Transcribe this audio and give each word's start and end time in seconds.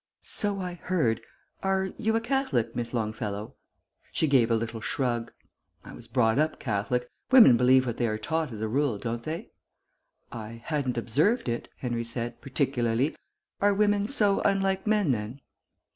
"So 0.23 0.59
I 0.59 0.73
heard.... 0.73 1.21
Are 1.61 1.91
you 1.99 2.15
a 2.15 2.21
Catholic, 2.21 2.75
Miss 2.75 2.91
Longfellow?" 2.91 3.53
She 4.11 4.25
gave 4.25 4.49
a 4.49 4.55
little 4.55 4.81
shrug. 4.81 5.31
"I 5.85 5.93
was 5.93 6.07
brought 6.07 6.39
up 6.39 6.59
Catholic. 6.59 7.07
Women 7.29 7.55
believe 7.55 7.85
what 7.85 7.97
they 7.97 8.07
are 8.07 8.17
taught, 8.17 8.51
as 8.51 8.61
a 8.61 8.67
rule, 8.67 8.97
don't 8.97 9.21
they?" 9.21 9.51
"I 10.31 10.59
hadn't 10.65 10.97
observed 10.97 11.47
it," 11.47 11.69
Henry 11.77 12.03
said, 12.03 12.41
"particularly. 12.41 13.15
Are 13.59 13.75
women 13.75 14.07
so 14.07 14.39
unlike 14.41 14.87
men 14.87 15.11
then?" 15.11 15.39